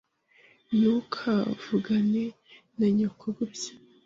Ntukavugane 0.77 2.23
na 2.77 2.87
nyoko 2.95 3.25
gutya. 3.37 3.73